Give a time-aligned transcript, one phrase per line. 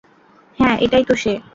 [0.59, 1.33] হ্যাঁ, এটাইতো সে!